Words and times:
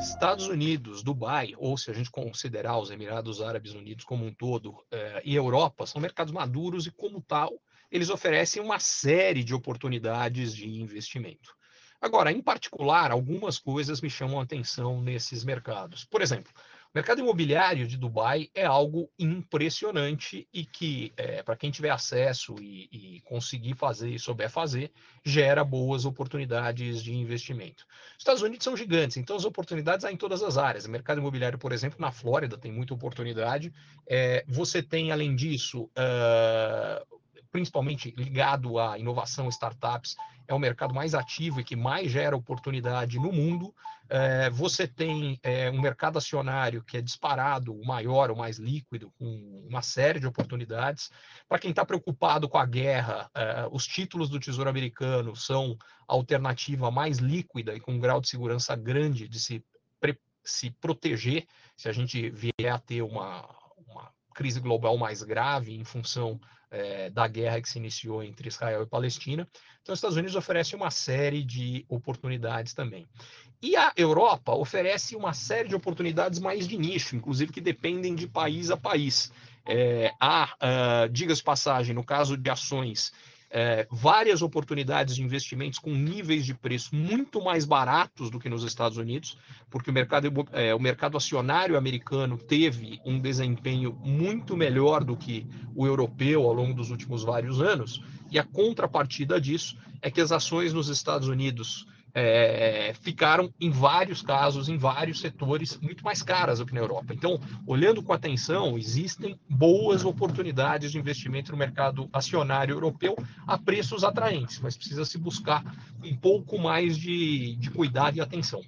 Estados 0.00 0.46
Unidos, 0.48 1.02
Dubai, 1.02 1.54
ou 1.56 1.76
se 1.76 1.90
a 1.90 1.94
gente 1.94 2.10
considerar 2.10 2.78
os 2.78 2.90
Emirados 2.90 3.40
Árabes 3.40 3.74
Unidos 3.74 4.04
como 4.04 4.24
um 4.24 4.32
todo, 4.32 4.84
eh, 4.90 5.22
e 5.24 5.34
Europa, 5.34 5.86
são 5.86 6.00
mercados 6.00 6.32
maduros 6.32 6.86
e, 6.86 6.90
como 6.90 7.20
tal, 7.20 7.52
eles 7.90 8.10
oferecem 8.10 8.62
uma 8.62 8.78
série 8.78 9.42
de 9.42 9.54
oportunidades 9.54 10.54
de 10.54 10.68
investimento. 10.68 11.54
Agora, 12.00 12.30
em 12.30 12.42
particular, 12.42 13.10
algumas 13.10 13.58
coisas 13.58 14.00
me 14.00 14.10
chamam 14.10 14.38
a 14.38 14.42
atenção 14.42 15.00
nesses 15.00 15.44
mercados. 15.44 16.04
Por 16.04 16.20
exemplo, 16.20 16.52
o 16.96 16.98
mercado 16.98 17.20
imobiliário 17.20 17.86
de 17.86 17.94
Dubai 17.94 18.48
é 18.54 18.64
algo 18.64 19.10
impressionante 19.18 20.48
e 20.50 20.64
que, 20.64 21.12
é, 21.14 21.42
para 21.42 21.54
quem 21.54 21.70
tiver 21.70 21.90
acesso 21.90 22.56
e, 22.58 22.88
e, 22.90 23.20
conseguir 23.20 23.74
fazer 23.74 24.08
e 24.08 24.18
souber 24.18 24.48
fazer, 24.48 24.90
gera 25.22 25.62
boas 25.62 26.06
oportunidades 26.06 27.02
de 27.02 27.14
investimento. 27.14 27.84
Os 28.12 28.20
Estados 28.20 28.40
Unidos 28.40 28.64
são 28.64 28.74
gigantes, 28.74 29.18
então 29.18 29.36
as 29.36 29.44
oportunidades 29.44 30.06
há 30.06 30.10
em 30.10 30.16
todas 30.16 30.42
as 30.42 30.56
áreas. 30.56 30.86
Mercado 30.86 31.20
imobiliário, 31.20 31.58
por 31.58 31.70
exemplo, 31.70 32.00
na 32.00 32.10
Flórida 32.10 32.56
tem 32.56 32.72
muita 32.72 32.94
oportunidade. 32.94 33.74
É, 34.08 34.42
você 34.48 34.82
tem, 34.82 35.12
além 35.12 35.36
disso, 35.36 35.90
uh, 35.98 37.15
principalmente 37.56 38.12
ligado 38.18 38.78
à 38.78 38.98
inovação, 38.98 39.48
startups, 39.48 40.14
é 40.46 40.52
o 40.52 40.58
mercado 40.58 40.92
mais 40.92 41.14
ativo 41.14 41.58
e 41.58 41.64
que 41.64 41.74
mais 41.74 42.12
gera 42.12 42.36
oportunidade 42.36 43.18
no 43.18 43.32
mundo. 43.32 43.74
É, 44.10 44.50
você 44.50 44.86
tem 44.86 45.40
é, 45.42 45.70
um 45.70 45.80
mercado 45.80 46.18
acionário 46.18 46.84
que 46.84 46.98
é 46.98 47.00
disparado, 47.00 47.74
o 47.74 47.82
maior, 47.82 48.30
o 48.30 48.36
mais 48.36 48.58
líquido, 48.58 49.10
com 49.18 49.64
uma 49.66 49.80
série 49.80 50.20
de 50.20 50.26
oportunidades. 50.26 51.10
Para 51.48 51.58
quem 51.58 51.70
está 51.70 51.82
preocupado 51.82 52.46
com 52.46 52.58
a 52.58 52.66
guerra, 52.66 53.30
é, 53.34 53.66
os 53.72 53.86
títulos 53.86 54.28
do 54.28 54.38
Tesouro 54.38 54.68
Americano 54.68 55.34
são 55.34 55.78
a 56.06 56.12
alternativa 56.12 56.90
mais 56.90 57.16
líquida 57.16 57.74
e 57.74 57.80
com 57.80 57.92
um 57.92 57.98
grau 57.98 58.20
de 58.20 58.28
segurança 58.28 58.76
grande 58.76 59.26
de 59.26 59.40
se, 59.40 59.64
se 60.44 60.70
proteger 60.72 61.46
se 61.74 61.88
a 61.88 61.92
gente 61.92 62.28
vier 62.28 62.70
a 62.70 62.78
ter 62.78 63.00
uma, 63.00 63.40
uma 63.40 63.55
crise 64.36 64.60
global 64.60 64.96
mais 64.98 65.22
grave 65.22 65.74
em 65.74 65.82
função 65.82 66.38
é, 66.70 67.08
da 67.10 67.26
guerra 67.26 67.60
que 67.60 67.68
se 67.68 67.78
iniciou 67.78 68.22
entre 68.22 68.48
Israel 68.48 68.82
e 68.82 68.86
Palestina. 68.86 69.48
Então, 69.82 69.92
os 69.92 69.98
Estados 69.98 70.16
Unidos 70.16 70.36
oferecem 70.36 70.78
uma 70.78 70.90
série 70.90 71.42
de 71.42 71.86
oportunidades 71.88 72.74
também. 72.74 73.08
E 73.62 73.74
a 73.76 73.92
Europa 73.96 74.52
oferece 74.52 75.16
uma 75.16 75.32
série 75.32 75.68
de 75.68 75.74
oportunidades 75.74 76.38
mais 76.38 76.68
de 76.68 76.76
nicho, 76.76 77.16
inclusive 77.16 77.52
que 77.52 77.60
dependem 77.60 78.14
de 78.14 78.26
país 78.26 78.70
a 78.70 78.76
país. 78.76 79.32
É, 79.64 80.12
há, 80.20 80.54
uh, 80.54 81.08
diga-se 81.08 81.42
passagem, 81.42 81.94
no 81.94 82.04
caso 82.04 82.36
de 82.36 82.50
ações 82.50 83.12
é, 83.50 83.86
várias 83.90 84.42
oportunidades 84.42 85.16
de 85.16 85.22
investimentos 85.22 85.78
com 85.78 85.90
níveis 85.90 86.44
de 86.44 86.54
preço 86.54 86.94
muito 86.94 87.42
mais 87.42 87.64
baratos 87.64 88.30
do 88.30 88.38
que 88.38 88.48
nos 88.48 88.64
Estados 88.64 88.98
Unidos, 88.98 89.38
porque 89.70 89.90
o 89.90 89.92
mercado, 89.92 90.32
é, 90.52 90.74
o 90.74 90.80
mercado 90.80 91.16
acionário 91.16 91.76
americano 91.76 92.36
teve 92.36 93.00
um 93.04 93.18
desempenho 93.18 93.98
muito 94.04 94.56
melhor 94.56 95.04
do 95.04 95.16
que 95.16 95.46
o 95.74 95.86
europeu 95.86 96.42
ao 96.42 96.52
longo 96.52 96.74
dos 96.74 96.90
últimos 96.90 97.22
vários 97.22 97.60
anos, 97.60 98.02
e 98.30 98.38
a 98.38 98.44
contrapartida 98.44 99.40
disso 99.40 99.78
é 100.02 100.10
que 100.10 100.20
as 100.20 100.32
ações 100.32 100.72
nos 100.72 100.88
Estados 100.88 101.28
Unidos 101.28 101.86
é, 102.18 102.94
ficaram, 103.02 103.52
em 103.60 103.70
vários 103.70 104.22
casos, 104.22 104.70
em 104.70 104.78
vários 104.78 105.20
setores, 105.20 105.78
muito 105.82 106.02
mais 106.02 106.22
caras 106.22 106.60
do 106.60 106.64
que 106.64 106.72
na 106.72 106.80
Europa. 106.80 107.12
Então, 107.12 107.38
olhando 107.66 108.02
com 108.02 108.10
atenção, 108.10 108.78
existem 108.78 109.38
boas 109.46 110.02
oportunidades 110.02 110.92
de 110.92 110.98
investimento 110.98 111.52
no 111.52 111.58
mercado 111.58 112.08
acionário 112.10 112.74
europeu 112.74 113.14
a 113.46 113.58
preços 113.58 114.02
atraentes, 114.02 114.58
mas 114.62 114.78
precisa 114.78 115.04
se 115.04 115.18
buscar 115.18 115.62
um 116.02 116.16
pouco 116.16 116.58
mais 116.58 116.96
de, 116.96 117.54
de 117.56 117.70
cuidado 117.70 118.16
e 118.16 118.20
atenção. 118.22 118.62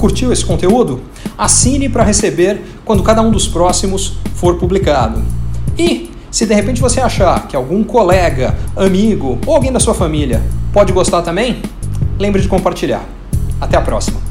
Curtiu 0.00 0.32
esse 0.32 0.44
conteúdo? 0.44 1.00
Assine 1.36 1.88
para 1.88 2.02
receber 2.02 2.60
quando 2.84 3.04
cada 3.04 3.22
um 3.22 3.30
dos 3.30 3.46
próximos 3.46 4.18
for 4.34 4.58
publicado. 4.58 5.22
E 5.78 6.07
se 6.30 6.46
de 6.46 6.54
repente 6.54 6.80
você 6.80 7.00
achar 7.00 7.46
que 7.46 7.56
algum 7.56 7.82
colega, 7.82 8.56
amigo 8.76 9.38
ou 9.46 9.54
alguém 9.54 9.72
da 9.72 9.80
sua 9.80 9.94
família 9.94 10.42
pode 10.72 10.92
gostar 10.92 11.22
também, 11.22 11.62
lembre 12.18 12.42
de 12.42 12.48
compartilhar. 12.48 13.04
Até 13.60 13.76
a 13.76 13.80
próxima! 13.80 14.27